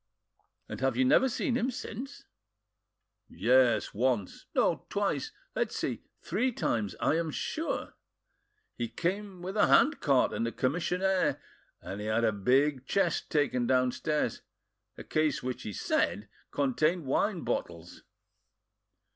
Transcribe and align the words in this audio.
"And 0.67 0.81
have 0.81 0.97
you 0.97 1.05
never 1.05 1.29
seen 1.29 1.55
him 1.55 1.69
since?" 1.69 2.23
"Yes, 3.29 3.93
once—no, 3.93 4.87
twice. 4.89 5.31
Let's 5.55 5.75
see—three 5.75 6.53
times, 6.53 6.95
I 6.99 7.17
am 7.19 7.29
sure. 7.29 7.93
He 8.75 8.87
came 8.87 9.43
with 9.43 9.55
a 9.55 9.67
hand 9.67 9.99
cart 9.99 10.33
and 10.33 10.47
a 10.47 10.51
commissionaire, 10.51 11.39
and 11.83 12.01
had 12.01 12.23
a 12.23 12.31
big 12.31 12.87
chest 12.87 13.29
taken 13.29 13.67
downstairs—a 13.67 15.03
case 15.03 15.43
which 15.43 15.61
he 15.61 15.71
said 15.71 16.27
contained 16.51 17.05
wine 17.05 17.35
in 17.37 17.43
bottles.... 17.43 18.01